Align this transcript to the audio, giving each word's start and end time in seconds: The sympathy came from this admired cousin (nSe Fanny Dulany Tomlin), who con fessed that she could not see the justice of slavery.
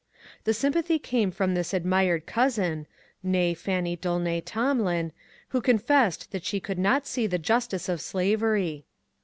The 0.45 0.53
sympathy 0.55 0.97
came 0.97 1.29
from 1.29 1.53
this 1.53 1.75
admired 1.75 2.25
cousin 2.25 2.87
(nSe 3.23 3.55
Fanny 3.55 3.95
Dulany 3.95 4.41
Tomlin), 4.43 5.11
who 5.49 5.61
con 5.61 5.77
fessed 5.77 6.31
that 6.31 6.43
she 6.43 6.59
could 6.59 6.79
not 6.79 7.05
see 7.05 7.27
the 7.27 7.37
justice 7.37 7.87
of 7.87 8.01
slavery. 8.01 8.85